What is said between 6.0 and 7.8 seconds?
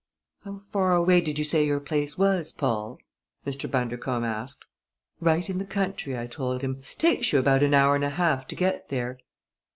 I told him "takes you about an